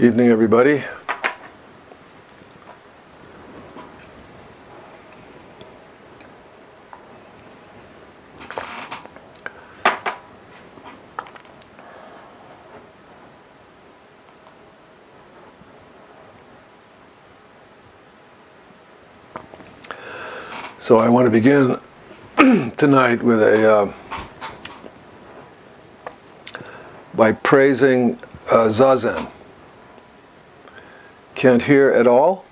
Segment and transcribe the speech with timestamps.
[0.00, 0.82] Evening, everybody.
[20.78, 21.78] So I want to begin
[22.78, 23.92] tonight with a uh,
[27.12, 28.18] by praising
[28.50, 29.30] uh, zazen.
[31.40, 32.44] Can't hear at all.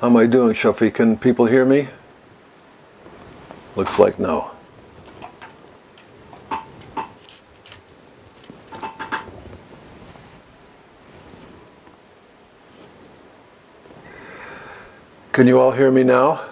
[0.00, 0.92] How am I doing, Shafi?
[0.92, 1.86] Can people hear me?
[3.76, 4.50] Looks like no.
[15.30, 16.44] Can you all hear me now?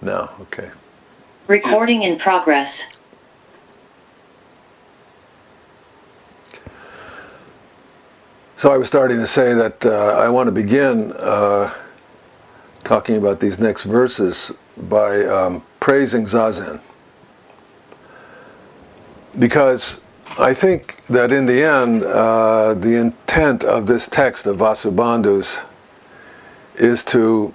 [0.00, 0.70] No, okay.
[1.46, 2.84] Recording in progress.
[8.64, 11.70] So I was starting to say that uh, I want to begin uh,
[12.82, 14.52] talking about these next verses
[14.88, 16.80] by um, praising Zazen.
[19.38, 20.00] Because
[20.38, 25.58] I think that in the end, uh, the intent of this text of Vasubandhu's
[26.76, 27.52] is to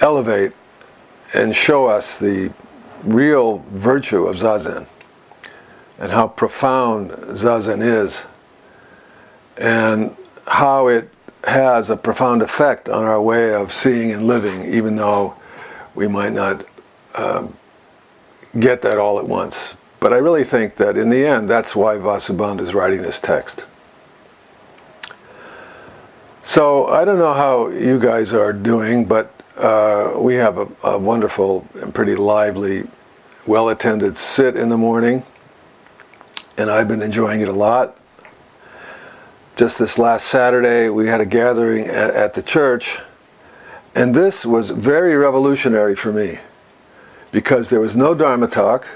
[0.00, 0.52] elevate
[1.32, 2.52] and show us the
[3.04, 4.86] real virtue of Zazen
[5.98, 8.26] and how profound Zazen is
[9.58, 11.08] and how it
[11.44, 15.34] has a profound effect on our way of seeing and living, even though
[15.94, 16.64] we might not
[17.14, 17.56] um,
[18.58, 19.74] get that all at once.
[20.00, 23.66] But I really think that in the end, that's why Vasubandhu is writing this text.
[26.42, 30.98] So I don't know how you guys are doing, but uh, we have a, a,
[30.98, 32.84] wonderful and pretty lively,
[33.46, 35.22] well attended sit in the morning,
[36.58, 37.96] and I've been enjoying it a lot.
[39.62, 42.98] Just this last Saturday, we had a gathering at, at the church,
[43.94, 46.40] and this was very revolutionary for me
[47.30, 48.88] because there was no Dharma talk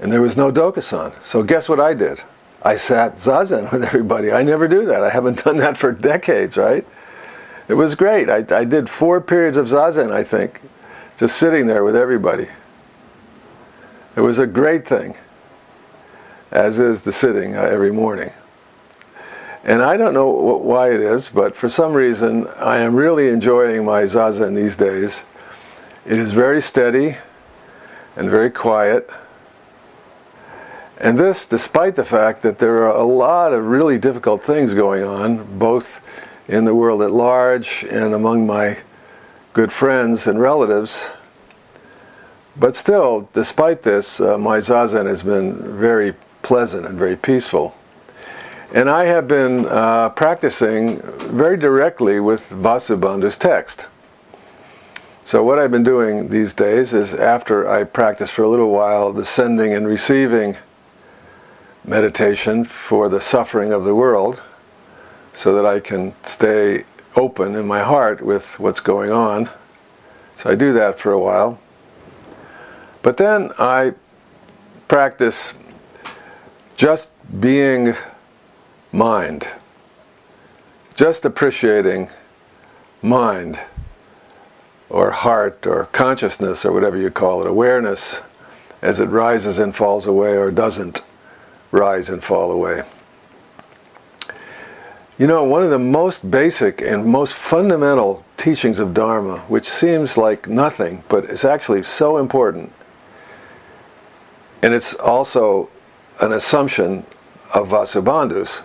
[0.00, 1.14] and there was no Dokusan.
[1.22, 2.24] So, guess what I did?
[2.62, 4.32] I sat zazen with everybody.
[4.32, 5.04] I never do that.
[5.04, 6.84] I haven't done that for decades, right?
[7.68, 8.28] It was great.
[8.28, 10.60] I, I did four periods of zazen, I think,
[11.16, 12.48] just sitting there with everybody.
[14.16, 15.14] It was a great thing,
[16.50, 18.32] as is the sitting uh, every morning.
[19.66, 23.84] And I don't know why it is, but for some reason, I am really enjoying
[23.84, 25.24] my zazen these days.
[26.06, 27.16] It is very steady
[28.16, 29.10] and very quiet
[30.98, 35.04] and this, despite the fact that there are a lot of really difficult things going
[35.04, 36.00] on, both
[36.48, 38.78] in the world at large and among my
[39.52, 41.10] good friends and relatives.
[42.56, 47.76] But still, despite this, uh, my zazen has been very pleasant and very peaceful.
[48.74, 51.00] And I have been uh, practicing
[51.30, 53.86] very directly with Vasubandhu's text.
[55.24, 59.12] So, what I've been doing these days is after I practice for a little while
[59.12, 60.56] the sending and receiving
[61.84, 64.42] meditation for the suffering of the world
[65.32, 66.84] so that I can stay
[67.14, 69.48] open in my heart with what's going on.
[70.34, 71.58] So I do that for a while.
[73.02, 73.94] But then I
[74.88, 75.54] practice
[76.76, 77.10] just
[77.40, 77.94] being
[78.96, 79.46] mind,
[80.94, 82.08] just appreciating
[83.02, 83.60] mind
[84.88, 88.20] or heart or consciousness or whatever you call it, awareness
[88.80, 91.02] as it rises and falls away or doesn't
[91.70, 92.82] rise and fall away.
[95.18, 100.16] You know, one of the most basic and most fundamental teachings of Dharma, which seems
[100.16, 102.72] like nothing, but is actually so important,
[104.62, 105.68] and it's also
[106.20, 107.04] an assumption
[107.52, 108.62] of Vasubandhu's,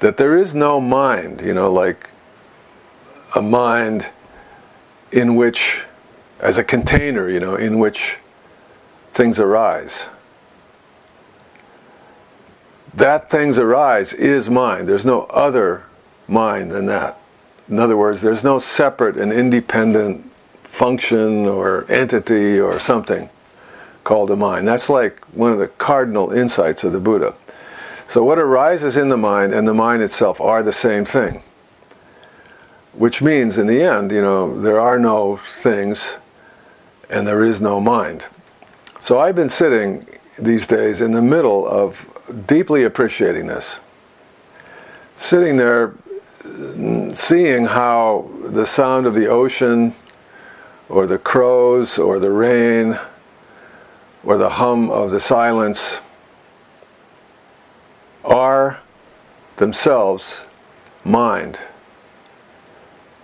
[0.00, 2.10] that there is no mind, you know, like
[3.34, 4.08] a mind
[5.12, 5.82] in which,
[6.40, 8.18] as a container, you know, in which
[9.12, 10.06] things arise
[12.96, 14.88] that things arise is mind.
[14.88, 15.84] There's no other
[16.26, 17.18] mind than that.
[17.68, 20.30] In other words, there's no separate and independent
[20.64, 23.28] function or entity or something
[24.02, 24.66] called a mind.
[24.66, 27.34] That's like one of the cardinal insights of the Buddha.
[28.08, 31.42] So, what arises in the mind and the mind itself are the same thing.
[32.92, 36.14] Which means, in the end, you know, there are no things
[37.10, 38.26] and there is no mind.
[39.00, 40.06] So, I've been sitting
[40.38, 42.06] these days in the middle of
[42.46, 43.80] deeply appreciating this.
[45.16, 45.94] Sitting there,
[47.12, 49.94] seeing how the sound of the ocean,
[50.88, 52.98] or the crows, or the rain,
[54.22, 55.98] or the hum of the silence,
[58.26, 58.80] are
[59.56, 60.42] themselves
[61.04, 61.58] mind.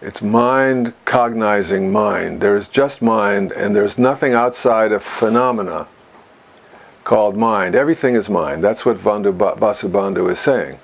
[0.00, 2.40] It's mind cognizing mind.
[2.40, 5.86] There is just mind, and there's nothing outside of phenomena
[7.04, 7.74] called mind.
[7.74, 8.64] Everything is mind.
[8.64, 10.78] That's what Vandu, Vasubandhu is saying.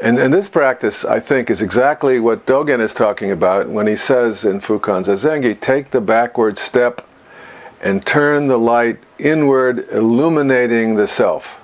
[0.00, 3.96] And, and this practice, I think, is exactly what Dogen is talking about when he
[3.96, 7.04] says in Fukan Zazengi, take the backward step
[7.80, 11.57] and turn the light inward, illuminating the self.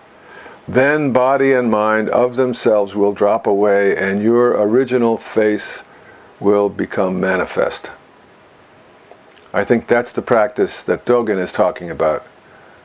[0.66, 5.82] Then body and mind of themselves will drop away, and your original face
[6.40, 7.90] will become manifest.
[9.52, 12.22] I think that's the practice that Dogen is talking about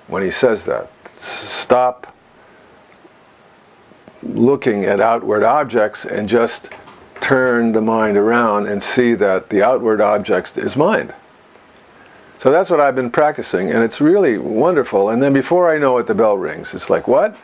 [0.07, 0.89] when he says that.
[1.13, 2.13] Stop
[4.21, 6.69] looking at outward objects and just
[7.21, 11.13] turn the mind around and see that the outward object is mind.
[12.37, 15.09] So that's what I've been practicing, and it's really wonderful.
[15.09, 16.73] And then before I know it, the bell rings.
[16.73, 17.35] It's like, what?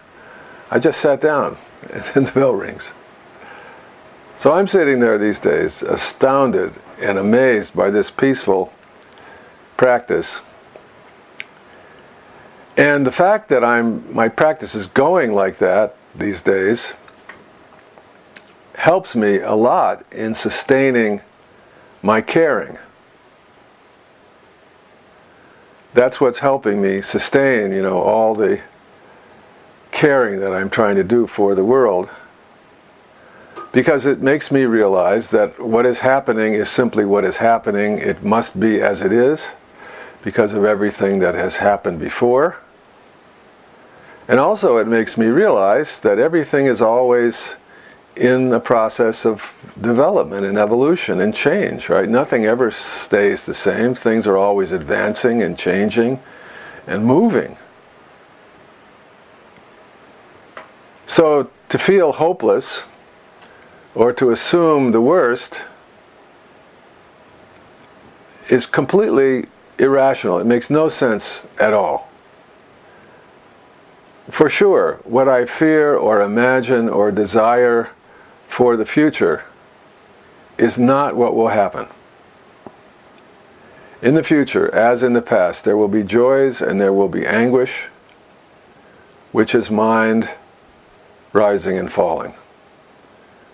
[0.76, 1.56] I just sat down,
[1.94, 2.92] and then the bell rings.
[4.36, 8.74] So I'm sitting there these days, astounded and amazed by this peaceful
[9.78, 10.42] practice.
[12.76, 16.92] And the fact that I'm my practice is going like that these days
[18.74, 21.22] helps me a lot in sustaining
[22.02, 22.78] my caring.
[25.94, 28.60] That's what's helping me sustain, you know, all the
[29.96, 32.10] caring that I'm trying to do for the world.
[33.72, 37.98] Because it makes me realize that what is happening is simply what is happening.
[37.98, 39.54] It must be as it is
[40.22, 42.58] because of everything that has happened before.
[44.28, 47.56] And also, it makes me realize that everything is always
[48.18, 52.10] in a process of development and evolution and change, right?
[52.10, 53.96] Nothing ever stays the same.
[53.96, 56.20] Things are always advancing and changing
[56.88, 57.58] and moving.
[61.08, 62.84] So, to feel hopeless
[63.94, 65.62] or to assume the worst
[68.50, 69.48] is completely
[69.80, 70.40] irrational.
[70.40, 72.10] It makes no sense at all.
[74.30, 77.90] For sure, what I fear or imagine or desire
[78.48, 79.46] for the future
[80.58, 81.88] is not what will happen.
[84.02, 87.26] In the future, as in the past, there will be joys and there will be
[87.26, 87.86] anguish,
[89.32, 90.30] which is mind
[91.36, 92.34] rising and falling.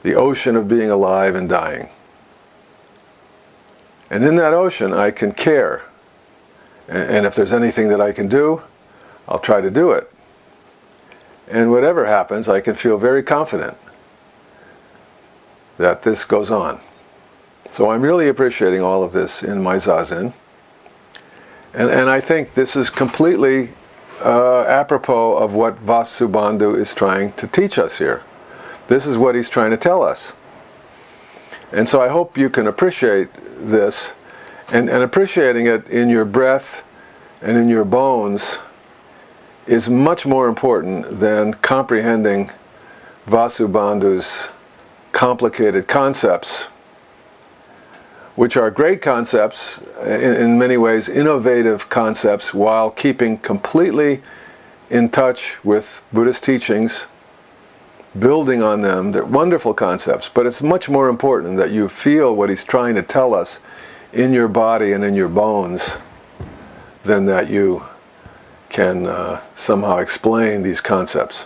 [0.04, 1.90] The ocean of being alive and dying.
[4.10, 5.84] And in that ocean, I can care.
[6.88, 8.62] And if there's anything that I can do,
[9.28, 10.12] I'll try to do it.
[11.48, 13.78] And whatever happens, I can feel very confident
[15.78, 16.80] that this goes on.
[17.70, 20.34] So I'm really appreciating all of this in my zazen.
[21.74, 23.70] And, and I think this is completely
[24.22, 28.24] uh, apropos of what Vasubandhu is trying to teach us here.
[28.88, 30.34] This is what he's trying to tell us.
[31.72, 33.30] And so I hope you can appreciate
[33.60, 34.12] this
[34.70, 36.84] and, and appreciating it in your breath
[37.42, 38.58] and in your bones
[39.68, 42.50] is much more important than comprehending
[43.28, 44.50] Vasubandhu's
[45.12, 46.68] complicated concepts,
[48.36, 54.22] which are great concepts, in, in, many ways innovative concepts, while keeping completely
[54.90, 57.06] in touch with Buddhist teachings,
[58.20, 59.12] building on them.
[59.12, 63.02] They're wonderful concepts, but it's much more important that you feel what he's trying to
[63.02, 63.60] tell us
[64.14, 65.98] in your body and in your bones
[67.04, 67.84] than that you
[68.70, 71.46] can uh, somehow explain these concepts.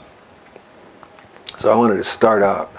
[1.57, 2.71] So I wanted to start out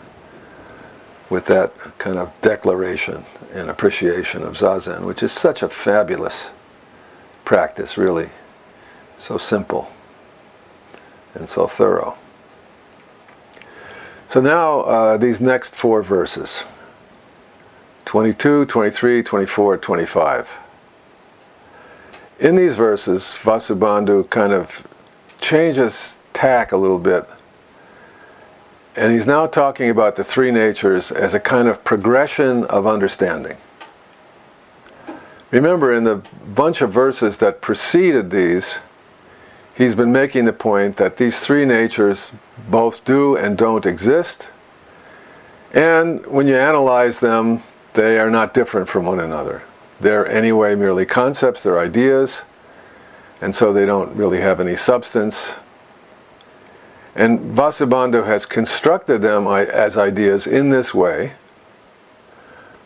[1.30, 6.50] with that kind of declaration and appreciation of Zazen, which is such a fabulous
[7.44, 8.30] practice, really.
[9.18, 9.90] So simple
[11.34, 12.16] and so thorough.
[14.28, 16.64] So now, uh, these next four verses
[18.04, 20.58] 22, 23, 24, 25
[22.38, 24.86] in these verses, Vasubandhu kind of
[25.40, 27.26] changes tack a little bit.
[28.96, 33.58] And he's now talking about the three natures as a kind of progression of understanding.
[35.50, 36.22] Remember, in the
[36.54, 38.78] bunch of verses that preceded these,
[39.74, 42.32] he's been making the point that these three natures
[42.70, 44.48] both do and don't exist.
[45.74, 47.62] And when you analyze them,
[47.92, 49.62] they are not different from one another.
[50.00, 52.42] They're anyway merely concepts, they're ideas,
[53.42, 55.54] and so they don't really have any substance.
[57.16, 61.32] And Vasubandhu has constructed them as ideas in this way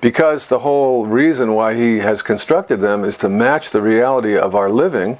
[0.01, 4.55] because the whole reason why he has constructed them is to match the reality of
[4.55, 5.19] our living,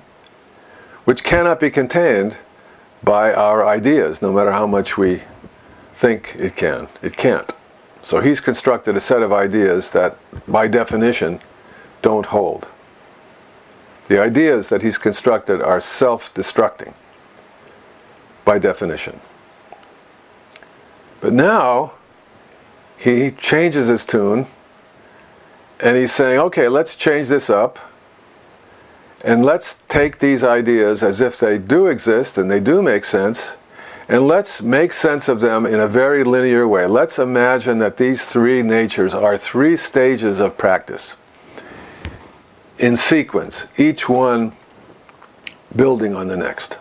[1.05, 2.37] which cannot be contained
[3.03, 5.23] by our ideas, no matter how much we
[5.93, 6.89] think it can.
[7.03, 7.53] It can't.
[8.03, 10.17] So he's constructed a set of ideas that,
[10.49, 11.41] by definition,
[12.01, 12.69] don't hold.
[14.09, 16.95] The ideas that he's constructed are self destructing,
[18.51, 19.21] by definition.
[21.21, 21.93] But now,
[22.99, 24.45] he changes his tune
[25.79, 27.79] and he's saying, okay, let's change this up
[29.25, 33.55] and let's take these ideas as if they do exist and they do make sense
[34.09, 36.89] and let's make sense of them in a very linear way.
[36.89, 41.15] Let's imagine that these three natures are three stages of practice
[42.81, 44.57] in sequence, each one
[45.77, 46.80] building on the next.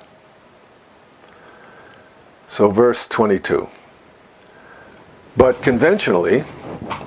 [2.50, 3.68] So, verse 22.
[5.38, 6.44] But conventionally,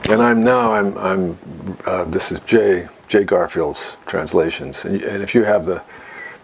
[0.09, 1.39] and I'm now I'm I'm
[1.85, 5.83] uh, this is Jay Jay Garfield's translations, and, and, if you have the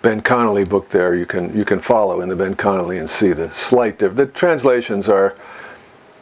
[0.03, 3.33] Ben Connelly book there, you can you can follow in the Ben Connelly and see
[3.33, 4.19] the slight difference.
[4.19, 5.37] The translations are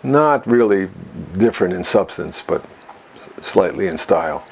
[0.03, 0.91] not really
[1.39, 2.63] different in substance, but
[3.41, 4.47] slightly in style.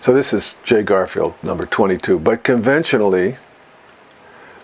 [0.00, 2.18] So this is Jay Garfield, number 22.
[2.20, 3.36] But conventionally,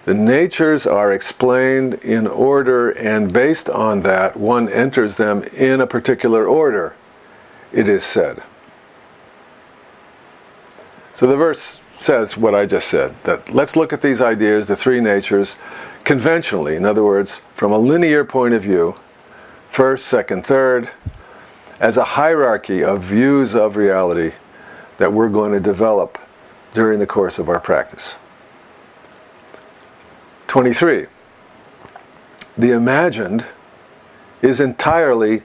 [0.04, 5.86] the natures are explained in order, and based on that, one enters them in a
[5.86, 6.94] particular order,
[7.72, 8.42] it is said.
[11.14, 14.76] So the verse says what I just said that let's look at these ideas, the
[14.76, 15.56] three natures,
[16.04, 18.96] conventionally, in other words, from a linear point of view,
[19.70, 20.90] first, second, third,
[21.80, 24.32] as a hierarchy of views of reality
[24.98, 26.18] that we're going to develop
[26.74, 28.16] during the course of our practice.
[30.54, 31.06] 23.
[32.56, 33.44] The imagined
[34.40, 35.42] is entirely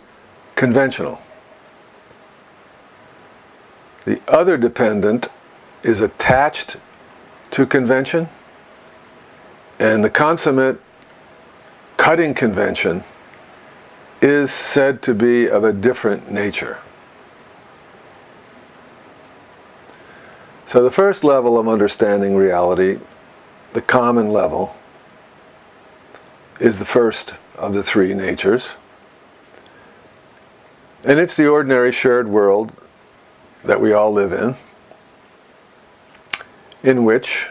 [0.54, 1.20] conventional.
[4.06, 5.30] The other dependent
[5.82, 6.78] is attached
[7.50, 8.30] to convention,
[9.80, 10.80] and the consummate
[11.98, 13.04] cutting convention
[14.22, 16.78] is said to be of a different nature.
[20.68, 23.00] So, the first level of understanding reality,
[23.74, 24.75] the common level,
[26.60, 28.74] is the first of the three natures.
[31.06, 32.74] And it's the ordinary shared world
[33.63, 34.56] that we all live in,
[36.84, 37.48] in which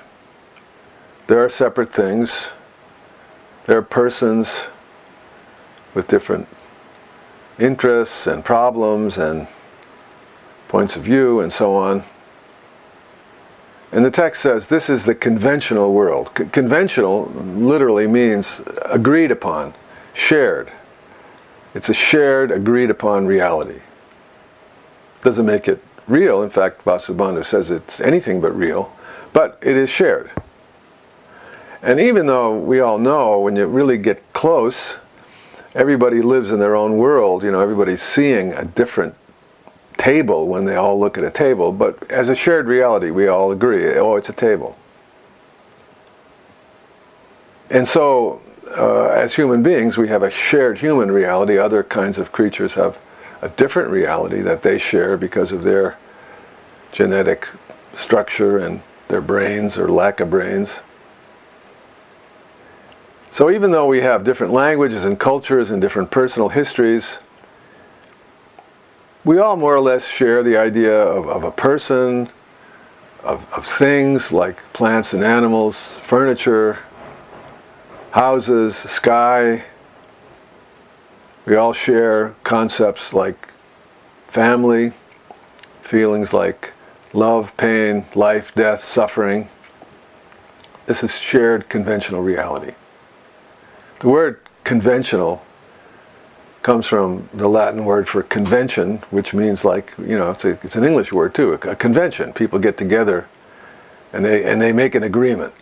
[1.27, 2.51] there are separate things,
[3.67, 4.67] there are persons
[5.95, 6.47] with different
[7.59, 9.47] interests and problems and
[10.69, 12.03] points of view and so on.
[13.91, 16.31] And the text says this is the conventional world.
[16.37, 19.75] C- conventional literally means agreed upon,
[20.13, 20.71] shared.
[21.75, 23.81] It's a shared, agreed upon reality.
[25.23, 26.43] Doesn't make it real.
[26.43, 28.93] In fact, Vasubandhu says it's anything but real,
[29.33, 30.31] but it is shared.
[31.83, 34.97] And even though we all know when you really get close,
[35.75, 39.15] everybody lives in their own world, you know, everybody's seeing a different
[40.09, 43.53] table when they all look at a table, but as a shared reality, we all
[43.53, 44.75] agree oh, it's a table.
[47.69, 51.59] And so, uh, as human beings, we have a shared human reality.
[51.59, 52.99] Other kinds of creatures have
[53.43, 55.99] a different reality that they share because of their
[56.91, 57.47] genetic
[57.93, 60.81] structure and their brains or lack of brains.
[63.31, 67.19] So, even though we have different languages and cultures and different personal histories,
[69.25, 72.29] we all more or less share the idea of, of a person,
[73.23, 76.79] of, of things like plants and animals, furniture,
[78.13, 79.65] houses, sky.
[81.47, 83.49] We all share concepts like
[84.29, 84.93] family,
[85.83, 86.73] feelings like
[87.13, 89.49] love, pain, life, death, suffering.
[90.87, 92.75] This is shared conventional reality.
[94.01, 95.43] The word conventional
[96.63, 100.77] comes from the Latin word for convention, which means like you know it's, a, it's
[100.77, 101.53] an English word too.
[101.55, 102.33] A, convention.
[102.33, 103.29] People get together,
[104.13, 105.53] and they and they make an agreement.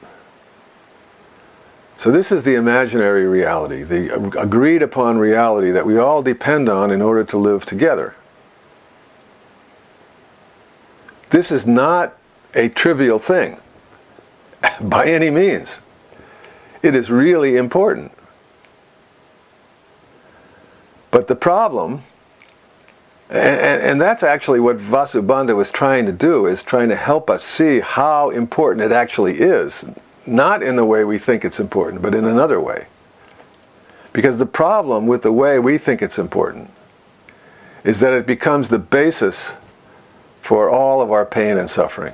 [1.97, 6.91] So this is the imaginary reality, the agreed upon reality that we all depend on
[6.91, 8.15] in order to live together.
[11.31, 12.17] This is not
[12.55, 13.59] a trivial thing
[14.81, 15.81] by any means.
[16.83, 18.12] It is really important.
[21.16, 22.02] But the problem,
[23.30, 27.42] and, and, that's actually what Vasubandhu was trying to do, is trying to help us
[27.42, 29.87] see how important it actually is.
[30.26, 32.85] Not in the way we think it's important, but in another way.
[34.12, 36.68] Because the problem with the way we think it's important
[37.82, 39.54] is that it becomes the basis
[40.42, 42.12] for all of our pain and suffering.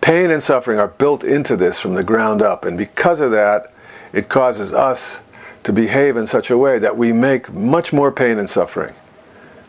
[0.00, 3.72] Pain and suffering are built into this from the ground up, and because of that,
[4.12, 5.20] it causes us
[5.64, 8.94] to behave in such a way that we make much more pain and suffering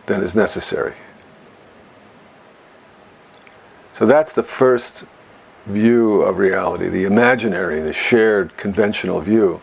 [0.06, 0.94] than is necessary.
[3.94, 5.06] So that's the first
[5.66, 9.62] view of reality, the imaginary, the shared conventional view.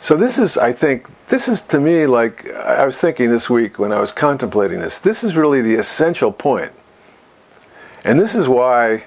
[0.00, 3.78] So this is, I think, this is to me like I was thinking this week
[3.78, 4.98] when I was contemplating this.
[4.98, 6.72] This is really the essential point.
[8.04, 9.04] And this is why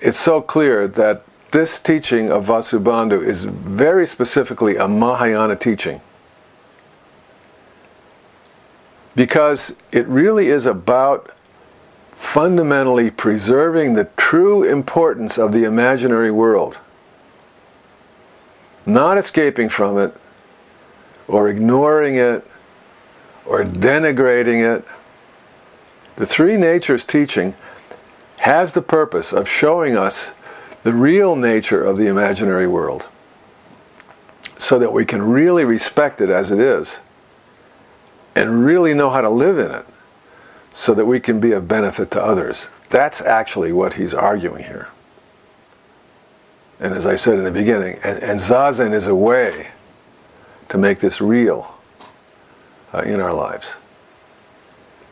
[0.00, 6.00] it's so clear that this teaching of Vasubandhu is very specifically a Mahayana teaching.
[9.14, 11.34] Because it really is about
[12.12, 16.78] fundamentally preserving the true importance of the imaginary world,
[18.84, 20.14] not escaping from it,
[21.28, 22.46] or ignoring it,
[23.44, 24.84] or denigrating it.
[26.16, 27.54] The Three Natures teaching
[28.38, 30.32] has the purpose of showing us
[30.86, 33.08] the real nature of the imaginary world
[34.56, 37.00] so that we can really respect it as it is
[38.36, 39.84] and really know how to live in it
[40.72, 42.68] so that we can be of benefit to others.
[42.88, 44.86] That's actually what he's arguing here.
[46.78, 49.66] And as I said in the beginning, and, and Zazen is a way
[50.68, 51.74] to make this real
[52.94, 53.74] uh, in our lives.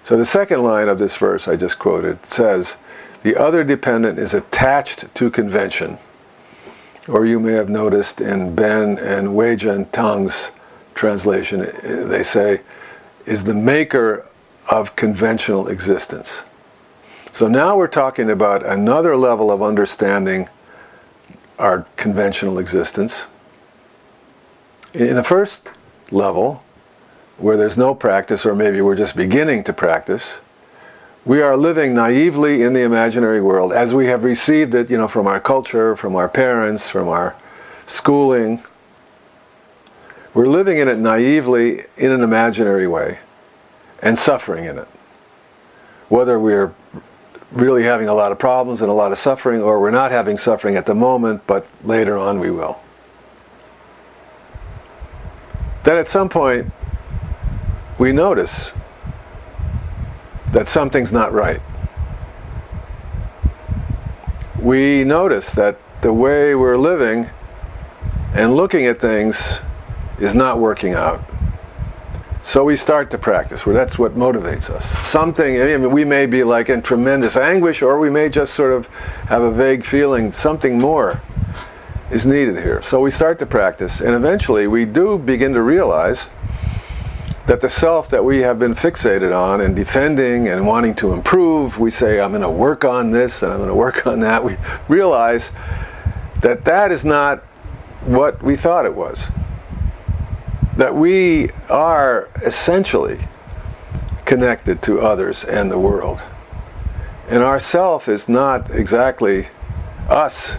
[0.04, 2.76] So the second line of this verse I just quoted says,
[3.24, 5.98] the other dependent is attached to convention.
[7.08, 10.50] Or you may have noticed in Ben and Weijen Teng's
[10.94, 12.60] translation, they say,
[13.26, 14.26] is the maker
[14.68, 16.42] of conventional existence.
[17.32, 20.48] So now we're talking about another level of understanding
[21.58, 23.24] our conventional existence.
[24.92, 25.70] In the first
[26.10, 26.62] level,
[27.38, 30.38] where there's no practice, or maybe we're just beginning to practice,
[31.24, 35.08] we are living naively in the imaginary world as we have received it, you know,
[35.08, 37.34] from our culture, from our parents, from our
[37.86, 38.62] schooling.
[40.34, 43.18] We're living in it naively in an imaginary way
[44.02, 44.88] and suffering in it.
[46.08, 46.74] Whether we're
[47.52, 50.36] really having a lot of problems and a lot of suffering, or we're not having
[50.36, 52.80] suffering at the moment, but later on we will.
[55.84, 56.70] Then at some point,
[57.98, 58.72] we notice
[60.54, 61.60] that something's not right.
[64.60, 67.28] We notice that the way we're living
[68.34, 69.60] and looking at things
[70.18, 71.22] is not working out.
[72.44, 73.66] So we start to practice.
[73.66, 74.86] Well, that's what motivates us.
[75.08, 78.72] Something, I mean, we may be like in tremendous anguish, or we may just sort
[78.72, 78.86] of
[79.26, 81.20] have a vague feeling something more
[82.10, 82.80] is needed here.
[82.82, 86.28] So we start to practice, and eventually we do begin to realize
[87.46, 91.78] that the self that we have been fixated on and defending and wanting to improve,
[91.78, 94.42] we say, I'm going to work on this and I'm going to work on that.
[94.42, 94.56] We
[94.88, 95.52] realize
[96.40, 97.40] that that is not
[98.06, 99.28] what we thought it was.
[100.76, 103.18] That we are essentially
[104.24, 106.20] connected to others and the world.
[107.28, 109.48] And our self is not exactly
[110.08, 110.56] us.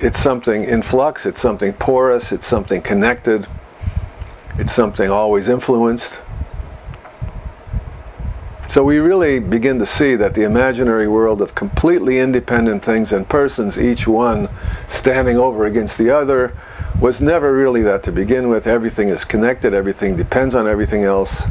[0.00, 3.46] It's something in flux, it's something porous, it's something connected
[4.58, 6.18] it's something always influenced.
[8.68, 13.28] So we really begin to see that the imaginary world of completely independent things and
[13.28, 14.48] persons, each one
[14.88, 16.56] standing over against the other,
[17.00, 18.66] was never really that to begin with.
[18.66, 21.42] Everything is connected, everything depends on everything else.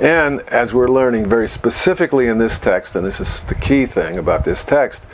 [0.00, 4.16] And as we're learning very specifically in this text, and this is the key thing
[4.16, 5.04] about this text,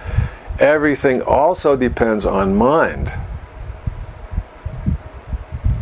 [0.59, 3.13] everything also depends on mind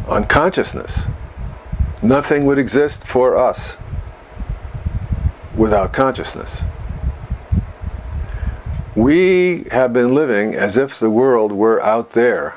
[0.09, 1.03] on consciousness.
[2.03, 3.77] Nothing would exist for us
[5.57, 6.63] without consciousness.
[8.95, 12.57] We have been living as if the world were out there.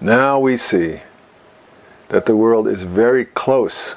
[0.00, 1.00] Now we see
[2.08, 3.96] that the world is very close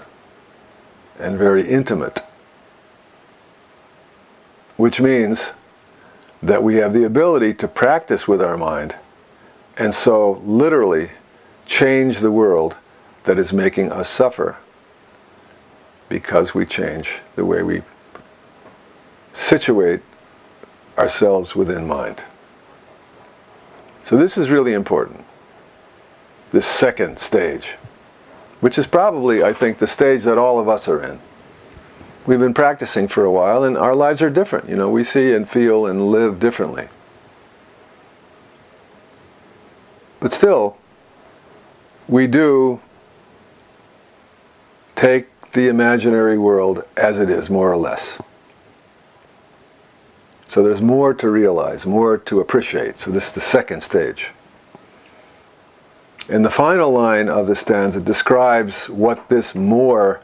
[1.19, 2.21] and very intimate,
[4.75, 5.51] which means
[6.43, 8.95] that we have the ability to practice with our mind
[9.77, 11.11] and so literally
[11.67, 12.75] change the world
[13.23, 14.57] that is making us suffer
[16.09, 17.81] because we change the way we
[19.33, 20.01] situate
[20.97, 22.23] ourselves within mind.
[24.03, 25.25] So, this is really important.
[26.51, 27.73] This second stage,
[28.61, 31.19] which is probably, I think, the stage that all of us are in.
[32.25, 34.69] We've been practicing for a while, and our lives are different.
[34.69, 36.87] You know, we see and feel and live differently.
[40.19, 40.77] But still,
[42.07, 42.79] we do
[44.95, 48.17] take the imaginary world as it is, more or less.
[50.47, 52.99] So there's more to realize, more to appreciate.
[52.99, 54.31] So this is the second stage.
[56.29, 60.21] And the final line of the stanza describes what this more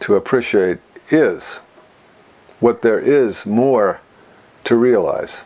[0.00, 0.78] to appreciate
[1.10, 1.60] is,
[2.60, 4.00] what there is more
[4.64, 5.42] to realize.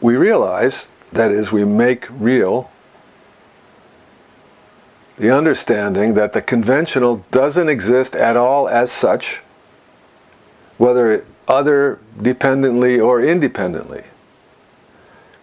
[0.00, 2.70] We realize, that is, we make real
[5.16, 9.40] the understanding that the conventional doesn't exist at all as such,
[10.78, 14.04] whether other dependently or independently.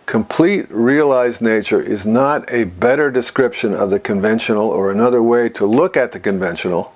[0.06, 5.68] Complete realized nature is not a better description of the conventional or another way to
[5.68, 6.94] look at the conventional.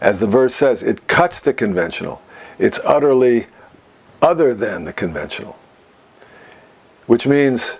[0.00, 2.22] As the verse says, it cuts the conventional.
[2.58, 3.46] It's utterly
[4.22, 5.58] other than the conventional.
[7.06, 7.76] Which means,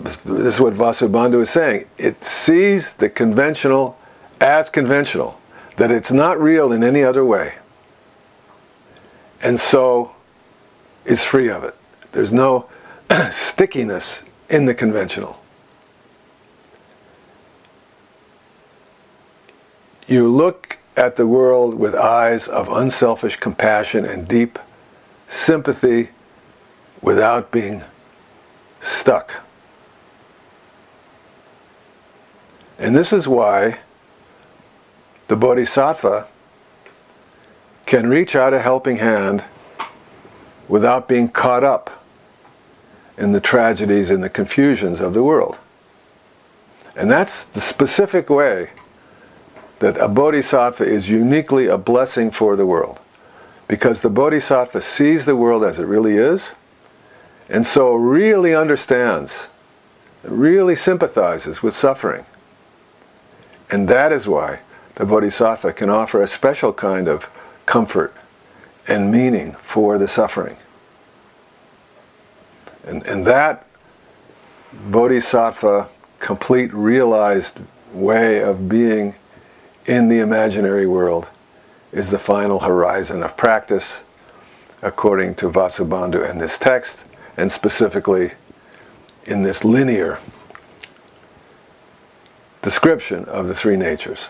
[0.00, 3.98] this is what Vasubandhu is saying, it sees the conventional
[4.40, 5.38] as conventional,
[5.76, 7.54] that it's not real in any other way.
[9.42, 10.12] And so
[11.04, 11.74] is free of it.
[12.12, 12.68] There's no
[13.30, 15.38] stickiness in the conventional.
[20.06, 24.58] You look at the world with eyes of unselfish compassion and deep
[25.28, 26.08] sympathy
[27.00, 27.82] without being
[28.80, 29.40] stuck.
[32.80, 33.78] And this is why
[35.28, 36.26] the Bodhisattva
[37.84, 39.44] can reach out a helping hand
[40.66, 42.04] without being caught up
[43.18, 45.58] in the tragedies and the confusions of the world.
[46.96, 48.70] And that's the specific way
[49.80, 52.98] that a bodhisattva is uniquely a blessing for the world.
[53.68, 56.52] Because the bodhisattva sees the world as it really is,
[57.48, 59.48] and so really understands,
[60.22, 62.24] really sympathizes with suffering.
[63.70, 64.60] And that is why
[64.96, 67.28] the bodhisattva can offer a special kind of
[67.66, 68.14] comfort
[68.88, 70.56] and meaning for the suffering.
[72.84, 73.66] And, and that
[74.72, 77.60] bodhisattva, complete realized
[77.92, 79.14] way of being
[79.86, 81.26] in the imaginary world,
[81.92, 84.02] is the final horizon of practice,
[84.82, 87.04] according to Vasubandhu and this text,
[87.36, 88.32] and specifically
[89.26, 90.18] in this linear
[92.62, 94.28] description of the three natures.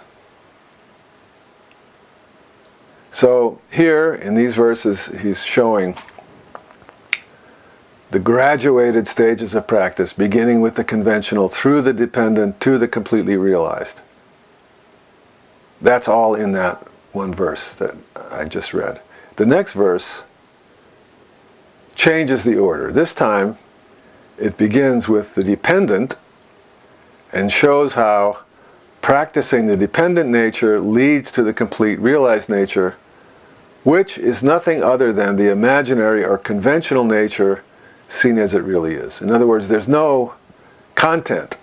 [3.11, 5.97] So, here in these verses, he's showing
[8.11, 13.37] the graduated stages of practice, beginning with the conventional, through the dependent, to the completely
[13.37, 14.01] realized.
[15.81, 17.95] That's all in that one verse that
[18.31, 19.01] I just read.
[19.37, 20.23] The next verse
[21.95, 22.93] changes the order.
[22.93, 23.59] This time,
[24.39, 26.17] it begins with the dependent
[27.33, 28.39] and shows how
[29.03, 32.97] practicing the dependent nature leads to the complete realized nature,
[33.85, 37.63] which is nothing other than the imaginary or conventional nature
[38.09, 39.23] seen as it really is.
[39.23, 40.35] In other words, there's no
[40.95, 41.57] content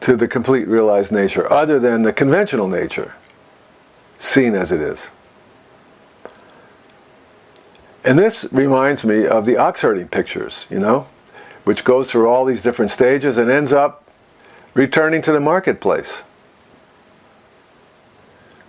[0.00, 3.14] to the complete realized nature other than the conventional nature
[4.18, 5.08] seen as it is.
[8.04, 11.06] And this reminds me of the ox herding pictures, you know,
[11.64, 14.07] which goes through all these different stages and ends up
[14.74, 16.22] returning to the marketplace.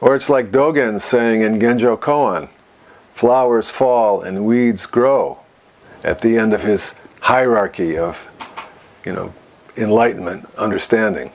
[0.01, 2.49] Or it's like Dogen saying in Genjo Koan,
[3.13, 5.39] flowers fall and weeds grow
[6.03, 8.27] at the end of his hierarchy of,
[9.05, 9.33] you know,
[9.75, 11.31] enlightenment, understanding.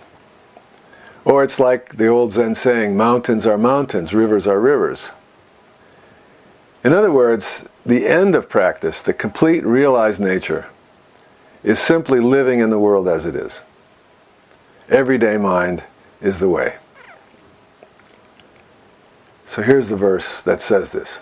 [1.24, 5.11] Or it's like the old Zen saying, mountains are mountains, rivers are rivers.
[6.83, 10.66] In other words, the end of practice, the complete realized nature,
[11.62, 13.62] is simply living in the world as it is.
[14.88, 15.83] Everyday mind
[16.20, 16.77] is the way.
[19.47, 21.20] So here's the verse that says this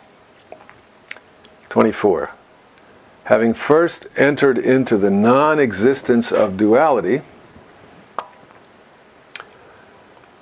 [1.69, 2.31] 24
[3.25, 7.23] having first entered into the non existence of duality,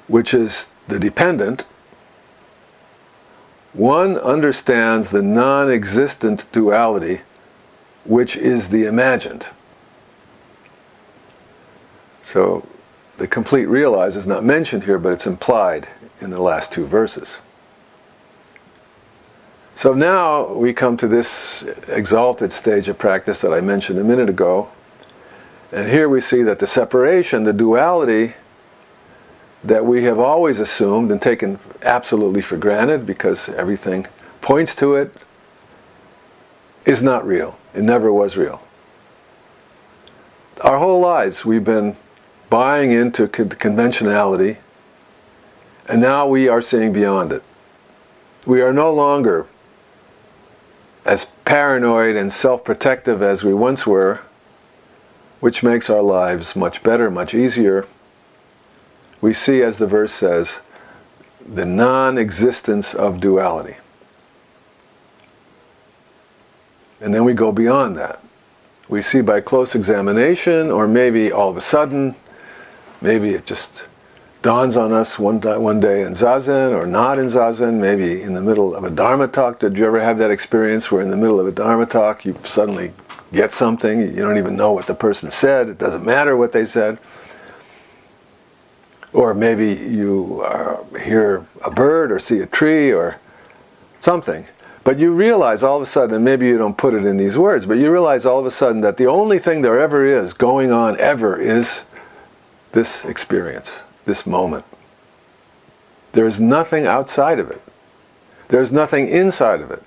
[0.08, 1.64] which is the dependent,
[3.72, 7.20] one understands the non existent duality,
[8.04, 9.46] which is the imagined.
[12.22, 12.66] So
[13.20, 15.86] the complete realize is not mentioned here, but it's implied
[16.22, 17.38] in the last two verses.
[19.74, 24.30] So now we come to this exalted stage of practice that I mentioned a minute
[24.30, 24.70] ago.
[25.70, 28.32] And here we see that the separation, the duality
[29.64, 34.06] that we have always assumed and taken absolutely for granted because everything
[34.40, 35.14] points to it,
[36.86, 37.58] is not real.
[37.74, 38.62] It never was real.
[40.62, 41.96] Our whole lives we've been
[42.50, 44.58] buying into conventionality,
[45.86, 47.42] and now we are seeing beyond it.
[48.44, 49.46] We are no longer
[51.04, 54.20] as paranoid and self protective as we once were,
[55.40, 57.86] which makes our lives much better, much easier,
[59.20, 60.60] we see, as the verse says,
[61.46, 63.76] the non existence of duality.
[67.00, 68.22] And then we go beyond that.
[68.88, 72.14] We see by close examination, or maybe all of a sudden,
[73.00, 73.84] maybe it just
[74.42, 78.40] dawns on us one, one day in Zazen or not in Zazen, maybe in the
[78.40, 79.60] middle of a Dharma talk.
[79.60, 82.38] Did you ever have that experience where in the middle of a Dharma talk you
[82.44, 82.92] suddenly
[83.32, 86.64] get something, you don't even know what the person said, it doesn't matter what they
[86.64, 86.98] said?
[89.12, 93.18] Or maybe you uh, hear a bird or see a tree or
[93.98, 94.46] something.
[94.82, 97.36] But you realize all of a sudden, and maybe you don't put it in these
[97.36, 100.32] words, but you realize all of a sudden that the only thing there ever is
[100.32, 101.82] going on ever is
[102.72, 104.64] this experience this moment.
[106.12, 107.62] There is nothing outside of it.
[108.48, 109.82] There's nothing inside of it.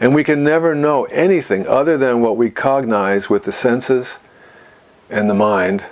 [0.00, 4.18] And we can never know anything other than what we cognize with the senses
[5.10, 5.84] and the mind,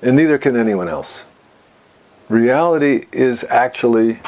[0.00, 1.24] and neither can anyone else.
[2.28, 4.20] Reality is actually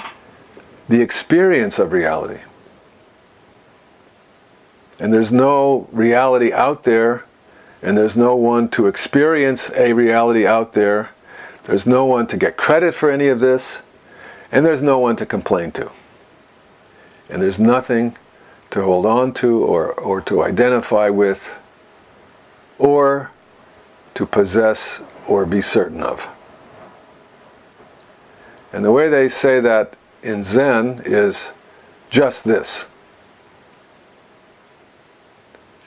[0.89, 2.41] the experience of reality.
[5.01, 7.25] And there's no reality out there
[7.85, 11.11] and there's no one to experience a reality out there.
[11.65, 13.83] There's no one to get credit for any of this,
[14.51, 15.91] and there's no one to complain to.
[17.29, 18.17] And there's nothing
[18.71, 21.55] to hold on to or, or to identify with
[22.79, 23.31] or
[24.15, 26.27] to possess or be certain of.
[28.73, 31.51] And the way they say that in Zen is
[32.09, 32.87] just this.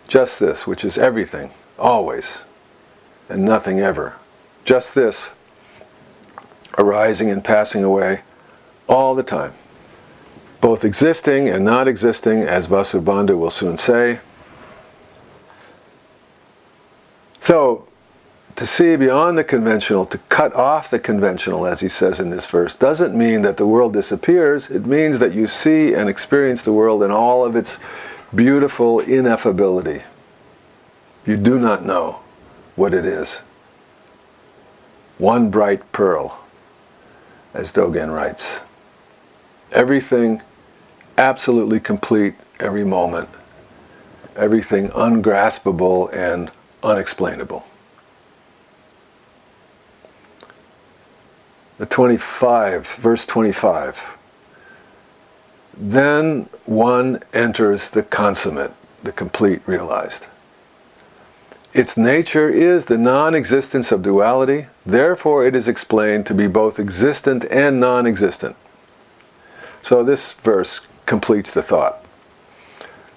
[0.08, 2.40] Just this, which is everything always,
[3.30, 4.16] and nothing ever.
[4.66, 5.32] Just this,
[6.78, 8.22] arising and passing away
[8.88, 9.54] all the time,
[10.62, 14.20] both existing and not existing, as Vasubandhu will soon say.
[17.40, 17.88] So,
[18.58, 22.46] to see beyond the conventional, to cut off the conventional, as he says in this
[22.48, 24.72] verse, doesn't mean that the world disappears.
[24.72, 27.78] It means that you see and experience the world in all of its
[28.34, 30.02] beautiful ineffability.
[31.28, 32.20] You do not know
[32.78, 33.42] what it is.
[35.18, 36.42] One bright pearl,
[37.54, 38.62] as Dogen writes.
[39.74, 40.42] Everything
[41.18, 43.28] absolutely complete every moment.
[44.38, 46.50] Everything ungraspable and
[46.82, 47.66] unexplainable.
[51.78, 54.02] The 25, verse 25.
[55.76, 60.28] Then one enters the consummate, the complete realized.
[61.78, 66.80] Its nature is the non existence of duality, therefore, it is explained to be both
[66.80, 68.56] existent and non existent.
[69.84, 72.04] So, this verse completes the thought.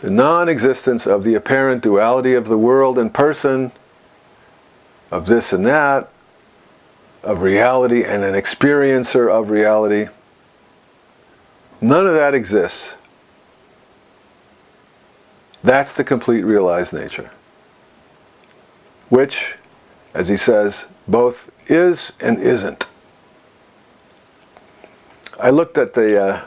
[0.01, 3.73] The non existence of the apparent duality of the world and person,
[5.11, 6.11] of this and that,
[7.23, 10.09] of reality and an experiencer of reality,
[11.81, 12.92] none of that exists.
[15.64, 17.31] That's the complete realized nature
[19.11, 19.55] which,
[20.14, 22.87] as he says, both is and isn't.
[25.38, 26.44] I looked at the, uh,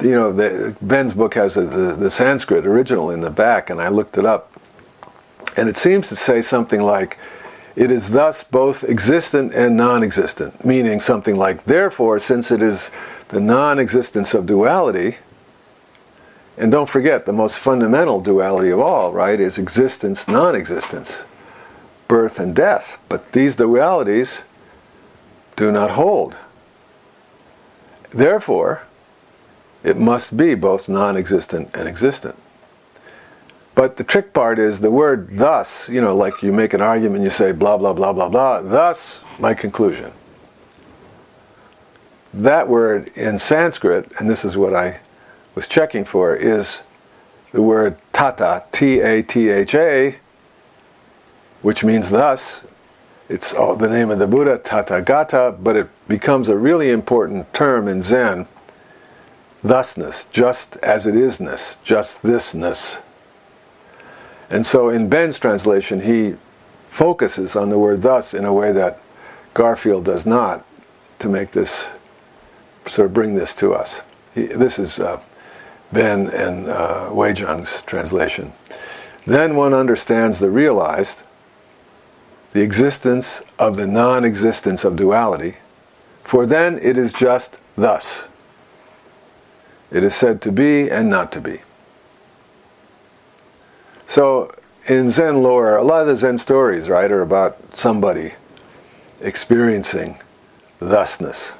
[0.00, 3.80] you know, the, Ben's book has a, the, the Sanskrit original in the back, and
[3.80, 4.52] I looked it up.
[5.56, 7.18] And it seems to say something like,
[7.76, 12.90] it is thus both existent and non existent, meaning something like, therefore, since it is
[13.28, 15.16] the non existence of duality,
[16.56, 21.24] and don't forget, the most fundamental duality of all, right, is existence, non existence
[22.10, 22.98] birth and death.
[23.08, 24.42] But these dualities
[25.54, 26.36] do not hold.
[28.10, 28.82] Therefore,
[29.84, 32.34] it must be both non existent and existent.
[33.76, 37.22] But the trick part is the word thus, you know, like you make an argument,
[37.22, 40.12] you say blah, blah, blah, blah, blah, thus my conclusion.
[42.34, 44.98] That word in Sanskrit, and this is what I
[45.54, 46.82] was checking for, is
[47.52, 50.16] the word tatha, T A T H A,
[51.62, 52.62] which means thus.
[53.28, 57.86] It's all the name of the Buddha, Tathagata, but it becomes a really important term
[57.86, 58.48] in Zen.
[59.62, 63.00] Thusness, just as it isness, just thisness.
[64.48, 66.36] And so in Ben's translation, he
[66.88, 69.00] focuses on the word thus in a way that
[69.54, 70.64] Garfield does not
[71.20, 71.86] to make this,
[72.86, 74.02] sort of bring this to us.
[74.34, 75.20] He, this is uh,
[75.92, 78.52] Ben and uh, Weijen's translation.
[79.26, 81.22] Then one understands the realized
[82.52, 85.56] the existence of the non existence of duality,
[86.24, 88.24] for then it is just thus.
[89.90, 91.60] It is said to be and not to be.
[94.06, 94.52] So,
[94.88, 98.32] in Zen lore, a lot of the Zen stories, right, are about somebody
[99.20, 100.18] experiencing
[100.78, 101.52] thusness.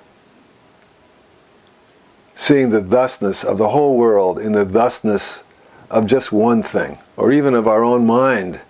[2.35, 5.43] Seeing the thusness of the whole world in the thusness
[5.91, 8.61] of just one thing, or even of our own mind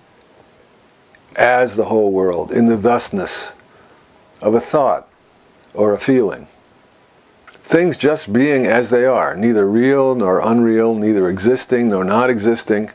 [1.40, 3.50] as the whole world, in the thusness
[4.42, 5.08] of a thought
[5.72, 6.46] or a feeling.
[7.48, 12.90] Things just being as they are, neither real nor unreal, neither existing nor not existing.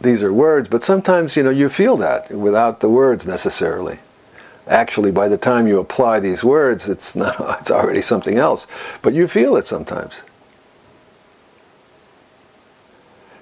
[0.00, 4.00] These are words, but sometimes you know you feel that without the words necessarily.
[4.66, 8.66] Actually, by the time you apply these words, it's not it's already something else.
[9.00, 10.22] But you feel it sometimes.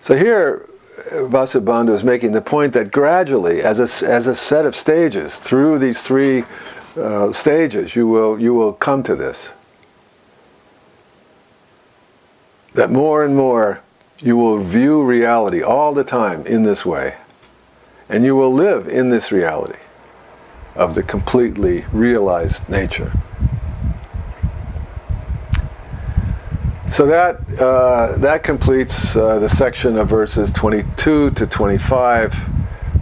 [0.03, 4.77] So here Vasubandhu is making the point that gradually, as a, as a set of
[4.77, 6.45] stages, through these three
[6.97, 9.53] uh, stages, you will, you will come to this.
[12.75, 13.83] That more and more
[14.21, 17.17] you will view reality all the time in this way.
[18.09, 19.79] And you will live in this reality
[20.75, 23.13] of the completely realized nature.
[26.93, 32.39] So that uh, that completes uh, the section of verses 22 to 25.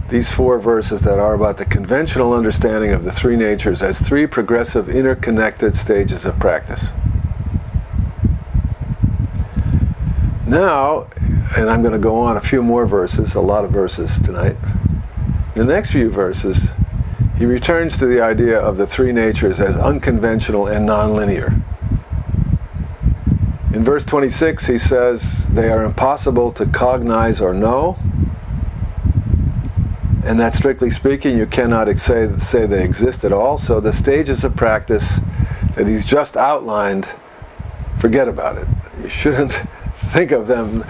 [0.07, 4.25] These four verses that are about the conventional understanding of the three natures as three
[4.27, 6.87] progressive, interconnected stages of practice.
[10.47, 11.07] Now,
[11.57, 14.55] and I'm going to go on a few more verses, a lot of verses tonight.
[15.55, 16.69] The next few verses,
[17.37, 21.61] he returns to the idea of the three natures as unconventional and nonlinear.
[23.73, 27.97] In verse 26, he says, They are impossible to cognize or know.
[30.25, 33.57] And that, strictly speaking, you cannot say, say they exist at all.
[33.57, 35.19] So the stages of practice
[35.75, 37.07] that he's just outlined,
[37.99, 38.67] forget about it.
[39.01, 39.53] You shouldn't
[39.93, 40.83] think of them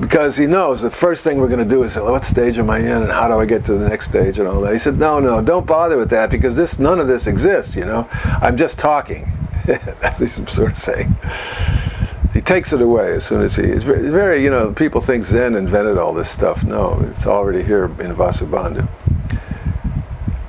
[0.00, 2.80] because he knows the first thing we're going to do is what stage am I
[2.80, 4.72] in and how do I get to the next stage and all that.
[4.72, 7.76] He said, no, no, don't bother with that because this none of this exists.
[7.76, 9.30] You know, I'm just talking.
[9.66, 11.16] That's what he's sort of saying
[12.44, 15.54] takes it away as soon as he is very, very, you know people think zen
[15.54, 16.64] invented all this stuff.
[16.64, 18.88] No it's already here in vasubandhu.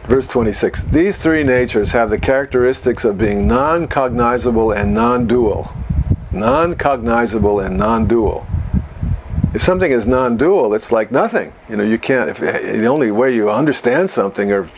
[0.05, 5.71] Verse 26 these three natures have the characteristics of being non-cognizable and non-dual.
[6.31, 8.45] Non-cognizable and non-dual.
[9.53, 11.53] If something is non-dual it's like nothing.
[11.69, 14.69] You know you can't if eh, the only way you understand something or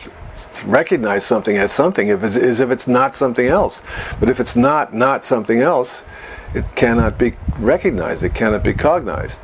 [0.66, 3.82] recognize something as something if is if it's not something else.
[4.20, 6.02] But if it's not not something else
[6.56, 9.40] it cannot be recognized, it cannot be cognized.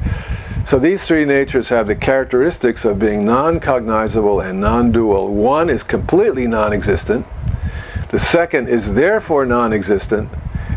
[0.65, 5.29] So these three natures have the characteristics of being non cognizable and non dual.
[5.29, 7.27] One is completely non existent,
[8.09, 10.31] the second is therefore non existent,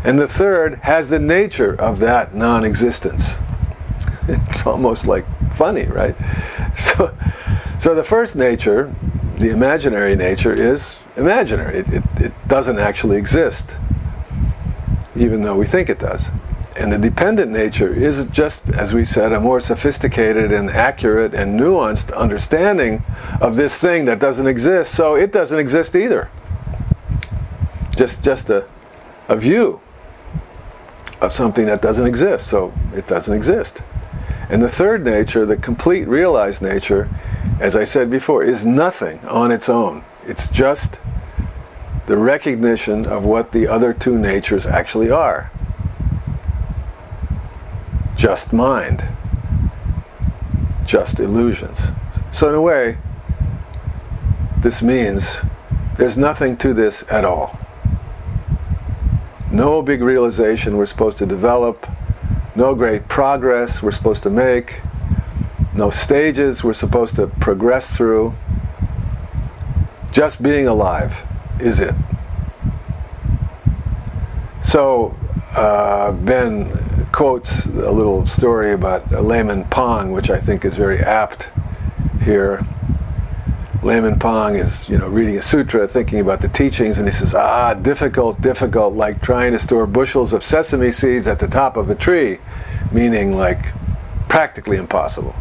[0.04, 3.34] and the third has the nature of that non existence.
[4.28, 6.16] It's almost like funny, right?
[6.76, 7.16] So,
[7.78, 8.94] so the first nature,
[9.38, 13.76] the imaginary nature, is imaginary, it, it, it doesn't actually exist
[15.16, 16.30] even though we think it does.
[16.76, 21.58] And the dependent nature is just, as we said, a more sophisticated and accurate and
[21.58, 23.02] nuanced understanding
[23.40, 26.28] of this thing that doesn't exist, so it doesn't exist either.
[27.96, 28.66] Just, just a,
[29.28, 29.80] a view
[31.22, 33.80] of something that doesn't exist, so it doesn't exist.
[34.50, 37.08] And the third nature, the complete realized nature,
[37.58, 40.04] as I said before, is nothing on its own.
[40.26, 41.00] It's just
[42.06, 45.50] the recognition of what the other two natures actually are
[48.16, 49.06] just mind,
[50.84, 51.88] just illusions.
[52.32, 52.96] So, in a way,
[54.58, 55.36] this means
[55.96, 57.58] there's nothing to this at all.
[59.52, 61.86] No big realization we're supposed to develop,
[62.54, 64.80] no great progress we're supposed to make,
[65.74, 68.34] no stages we're supposed to progress through.
[70.10, 71.25] Just being alive
[71.60, 71.94] is it?
[74.62, 75.14] So,
[75.52, 81.48] uh, Ben quotes a little story about Layman Pong, which I think is very apt
[82.24, 82.64] here.
[83.82, 87.34] Layman Pong is, you know, reading a sutra, thinking about the teachings, and he says,
[87.34, 91.88] "Ah, difficult, difficult, like trying to store bushels of sesame seeds at the top of
[91.88, 92.38] a tree,"
[92.90, 93.72] meaning like
[94.28, 95.34] practically impossible.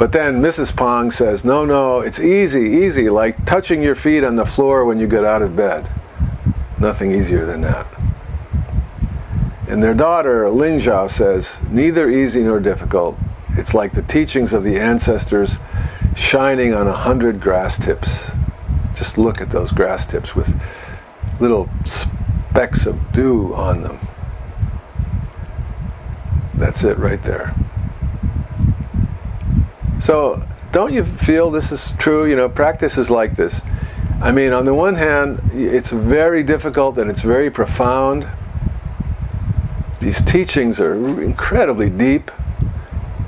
[0.00, 0.74] But then Mrs.
[0.74, 4.98] Pong says, no, no, it's easy, easy, like touching your feet on the floor when
[4.98, 5.86] you get out of bed.
[6.78, 7.86] Nothing easier than that.
[9.68, 13.18] And their daughter, Ling Zhao, says, neither easy nor difficult.
[13.58, 15.58] It's like the teachings of the ancestors
[16.16, 18.30] shining on a hundred grass tips.
[18.94, 20.58] Just look at those grass tips with
[21.40, 23.98] little specks of dew on them.
[26.54, 27.54] That's it right there.
[30.00, 30.42] So,
[30.72, 32.24] don't you feel this is true?
[32.24, 33.60] You know, practice is like this.
[34.22, 38.26] I mean, on the one hand, it's very difficult and it's very profound.
[40.00, 42.30] These teachings are incredibly deep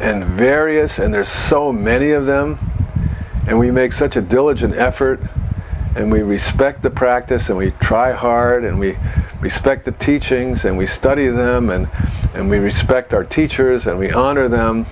[0.00, 2.58] and various, and there's so many of them.
[3.46, 5.20] And we make such a diligent effort,
[5.94, 8.96] and we respect the practice, and we try hard, and we
[9.40, 11.88] respect the teachings, and we study them, and,
[12.34, 14.86] and we respect our teachers, and we honor them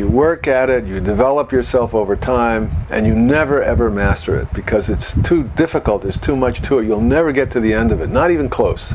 [0.00, 4.50] you work at it, you develop yourself over time, and you never ever master it
[4.54, 6.86] because it's too difficult, there's too much to it.
[6.86, 8.94] You'll never get to the end of it, not even close.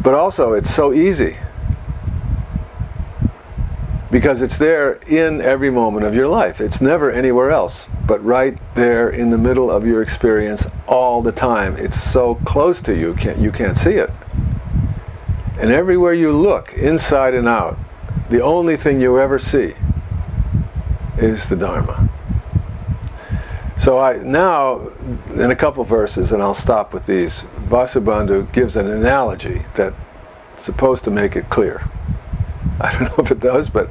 [0.00, 1.36] But also, it's so easy
[4.12, 6.60] because it's there in every moment of your life.
[6.60, 11.32] It's never anywhere else, but right there in the middle of your experience all the
[11.32, 11.76] time.
[11.76, 14.10] It's so close to you, you can't see it.
[15.60, 17.78] And everywhere you look, inside and out,
[18.30, 19.74] the only thing you ever see
[21.18, 22.08] is the Dharma.
[23.76, 24.88] So I now,
[25.34, 29.96] in a couple verses, and I'll stop with these, Vasubandhu gives an analogy that's
[30.56, 31.82] supposed to make it clear.
[32.80, 33.90] I don't know if it does, but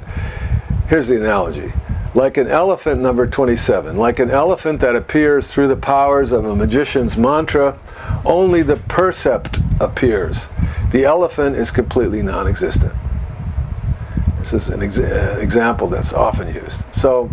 [0.88, 1.72] here's the analogy.
[2.16, 6.56] Like an elephant, number 27, like an elephant that appears through the powers of a
[6.56, 7.78] magician's mantra,
[8.26, 10.48] only the percept appears.
[10.92, 12.94] The elephant is completely non existent.
[14.40, 16.82] This is an exa- uh, example that's often used.
[16.94, 17.30] So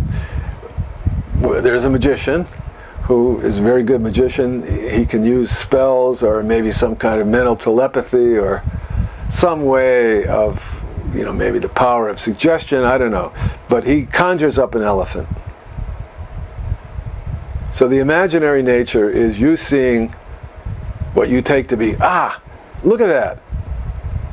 [1.37, 2.47] there's a magician
[3.05, 4.63] who is a very good magician.
[4.91, 8.63] He can use spells or maybe some kind of mental telepathy or
[9.31, 10.63] some way of,
[11.15, 13.33] you know, maybe the power of suggestion, I don't know.
[13.69, 15.29] But he conjures up an elephant.
[17.73, 20.15] So the imaginary nature is you seeing
[21.15, 22.41] what you take to be, ah,
[22.83, 23.39] look at that.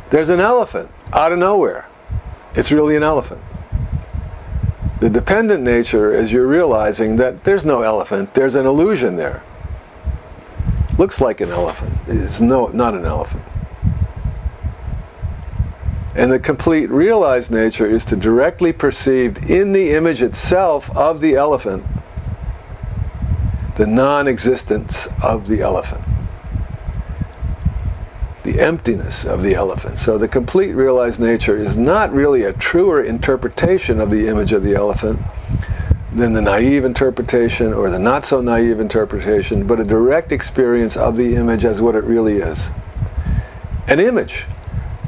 [0.10, 1.88] There's an elephant out of nowhere.
[2.56, 3.42] It's really an elephant.
[5.00, 9.44] The dependent nature is you're realizing that there's no elephant, there's an illusion there.
[10.98, 11.92] Looks like an elephant.
[12.08, 13.44] It's no, not an elephant.
[16.16, 21.36] And the complete realized nature is to directly perceive in the image itself of the
[21.36, 21.84] elephant
[23.76, 26.04] the non existence of the elephant
[28.44, 29.98] the emptiness of the elephant.
[29.98, 34.64] So the complete realized nature is not really a truer interpretation of the image of
[34.64, 35.20] the elephant
[36.12, 41.16] than the naive interpretation or the not so naive interpretation, but a direct experience of
[41.16, 42.70] the image as what it really is.
[43.88, 44.46] An image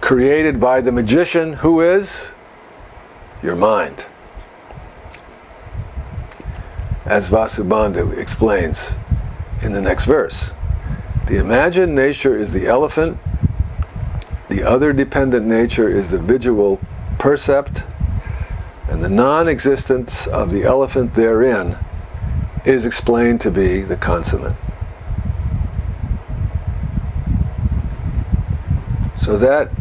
[0.06, 2.28] created by the magician who is
[3.42, 4.06] your mind.
[7.06, 8.92] As Vasubandhu explains
[9.64, 10.52] in the next verse.
[11.26, 13.18] The imagined nature is the elephant,
[14.48, 16.80] the other dependent nature is the visual
[17.18, 17.82] percept,
[18.88, 21.80] and the non existence of the elephant therein
[22.64, 24.54] is explained to be the consummate.
[29.20, 29.72] So, that,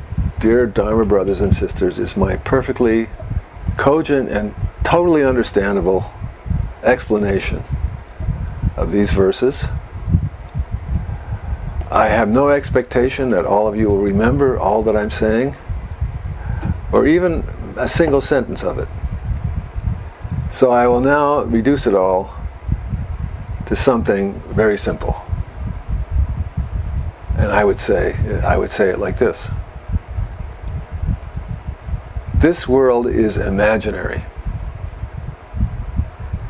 [0.45, 3.09] dear Dharma brothers and sisters, is my perfectly
[3.78, 6.12] cogent and totally understandable
[6.82, 7.64] explanation
[8.76, 9.64] of these verses.
[11.90, 15.57] I have no expectation that all of you will remember all that I'm saying,
[16.92, 17.42] or even
[17.78, 18.88] a single sentence of it.
[20.51, 22.34] So I will now reduce it all
[23.64, 25.16] to something very simple.
[27.38, 28.14] And I would say,
[28.45, 29.49] I would say it like this.
[32.45, 34.22] This world is imaginary.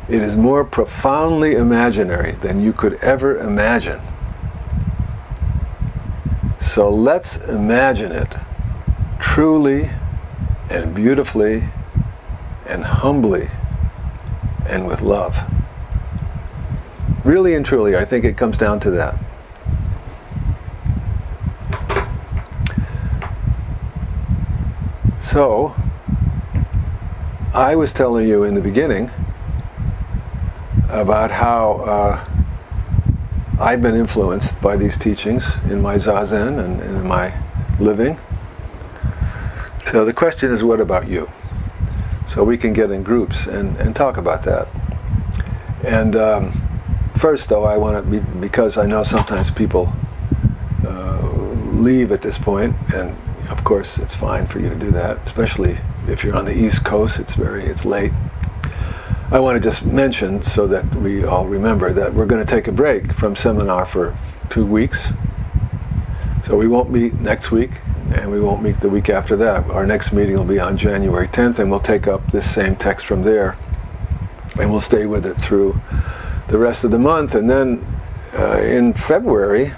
[0.09, 4.01] It is more profoundly imaginary than you could ever imagine.
[6.59, 8.35] So let's imagine it
[9.21, 9.89] truly
[10.69, 11.63] and beautifully
[12.65, 13.49] and humbly
[14.67, 15.37] and with love.
[17.23, 19.17] Really and truly, I think it comes down to that.
[25.21, 25.73] So,
[27.55, 29.09] I was telling you in the beginning
[30.89, 32.25] about how uh,
[33.61, 37.33] I've been influenced by these teachings in my zazen and, and in my
[37.79, 38.19] living.
[39.85, 41.31] So the question is, what about you?
[42.27, 44.67] So we can get in groups and, and talk about that.
[45.85, 46.51] And um,
[47.19, 49.93] first, though, I want to, be, because I know sometimes people
[50.85, 51.25] uh,
[51.71, 53.15] leave at this point, and
[53.49, 55.77] of course, it's fine for you to do that, especially
[56.07, 57.19] if you're on the East Coast.
[57.19, 58.11] It's very, it's late.
[59.31, 62.67] I want to just mention so that we all remember that we're going to take
[62.67, 64.15] a break from seminar for
[64.49, 65.09] two weeks.
[66.43, 67.71] So we won't meet next week,
[68.13, 69.67] and we won't meet the week after that.
[69.71, 73.07] Our next meeting will be on January 10th, and we'll take up this same text
[73.07, 73.57] from there,
[74.59, 75.81] and we'll stay with it through
[76.47, 77.33] the rest of the month.
[77.33, 77.83] And then
[78.37, 79.73] uh, in February,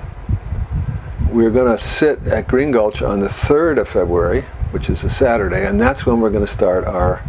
[1.32, 5.10] we're going to sit at Green Gulch on the 3rd of February, which is a
[5.10, 7.24] Saturday, and that's when we're going to start our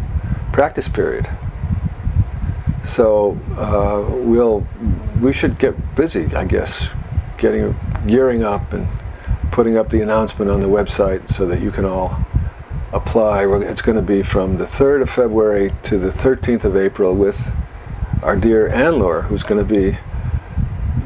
[0.51, 1.29] practice period.
[2.83, 4.65] So uh, we'll
[5.21, 6.87] we should get busy, I guess,
[7.37, 7.75] getting
[8.07, 8.87] gearing up and
[9.51, 12.17] putting up the announcement on the website so that you can all
[12.93, 13.45] apply.
[13.63, 17.51] It's going to be from the 3rd of February to the 13th of April with
[18.23, 19.97] our dear Anne who's going to be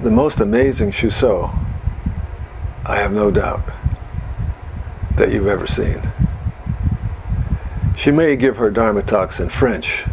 [0.03, 1.53] the most amazing Shuso,
[2.85, 3.61] I have no doubt,
[5.17, 6.01] that you've ever seen.
[7.95, 10.03] She may give her Dharma talks in French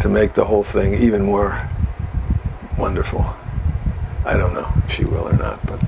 [0.00, 1.68] to make the whole thing even more
[2.78, 3.26] wonderful.
[4.24, 5.82] I don't know if she will or not, but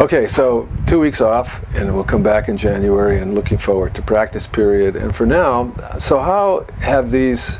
[0.00, 0.26] okay.
[0.26, 4.46] So two weeks off, and we'll come back in January, and looking forward to practice
[4.46, 4.96] period.
[4.96, 7.58] And for now, so how have these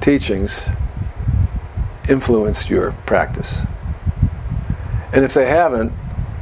[0.00, 0.60] teachings
[2.08, 3.58] influenced your practice?
[5.12, 5.92] And if they haven't,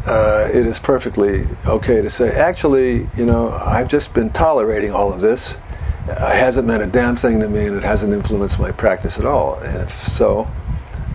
[0.07, 5.13] uh, it is perfectly okay to say, actually, you know, I've just been tolerating all
[5.13, 5.55] of this.
[6.07, 9.25] It hasn't meant a damn thing to me, and it hasn't influenced my practice at
[9.25, 9.55] all.
[9.61, 10.47] And if so,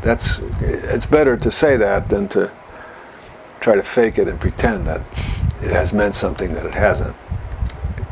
[0.02, 2.50] that's it's better to say that than to
[3.60, 5.02] try to fake it and pretend that
[5.62, 7.16] it has meant something that it hasn't.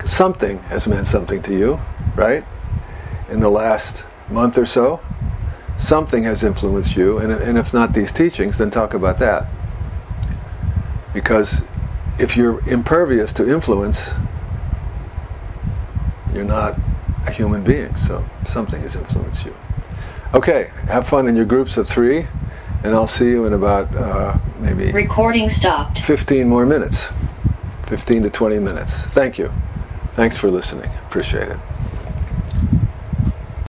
[0.05, 1.79] Something has meant something to you,
[2.15, 2.45] right?
[3.29, 4.99] In the last month or so,
[5.77, 9.47] something has influenced you, and, and if not these teachings, then talk about that.
[11.17, 11.63] Because
[12.19, 14.11] if you're impervious to influence,
[16.31, 16.77] you're not
[17.25, 19.55] a human being, so something has influenced you.
[20.35, 22.27] Okay, have fun in your groups of three,
[22.83, 26.01] and I'll see you in about uh, maybe recording stopped.
[26.01, 27.07] 15 more minutes,
[27.87, 28.93] 15 to 20 minutes.
[28.93, 29.51] Thank you.
[30.13, 30.91] Thanks for listening.
[31.07, 31.57] Appreciate it.